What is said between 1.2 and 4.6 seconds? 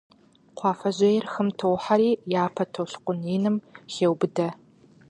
хым тохьэри, япэ толъкъун иным хеубыдэ.